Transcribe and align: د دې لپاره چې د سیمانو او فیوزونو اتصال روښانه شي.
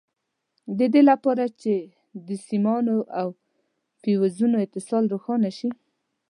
د 0.77 0.79
دې 0.93 1.01
لپاره 1.11 1.45
چې 1.61 1.75
د 2.27 2.29
سیمانو 2.47 2.97
او 3.19 3.27
فیوزونو 4.01 4.55
اتصال 4.65 5.03
روښانه 5.13 5.49
شي. 5.57 5.69